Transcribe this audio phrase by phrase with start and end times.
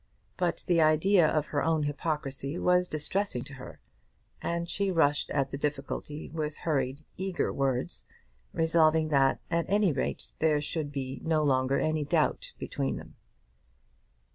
[0.35, 3.79] But the idea of her own hypocrisy was distressing to her,
[4.41, 8.03] and she rushed at the difficulty with hurried, eager words,
[8.51, 13.13] resolving that, at any rate, there should be no longer any doubt between them.